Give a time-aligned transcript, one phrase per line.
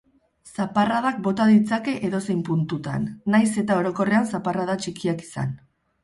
[0.61, 5.53] Zaparradak bota ditzake edozein puntutan, nahiz eta orokorrean zaparrada txikiak izan.